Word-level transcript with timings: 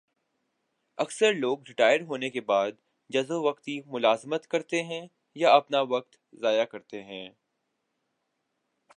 اکثر 0.97 1.33
لوگ 1.33 1.59
ریٹائر 1.67 2.01
ہونے 2.01 2.29
کے 2.29 2.41
بعد 2.41 2.71
جزوقتی 3.09 3.79
ملازمت 3.85 4.47
کرتے 4.47 4.81
ہیں 4.83 5.07
یا 5.35 5.53
اپنا 5.53 5.81
وقت 5.81 6.17
ضائع 6.33 6.63
کرتے 6.63 7.03
ہیں 7.03 7.29